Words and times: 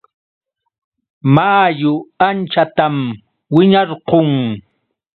Mayu 1.35 1.93
anchatam 2.27 2.95
wiñarqun. 3.55 4.29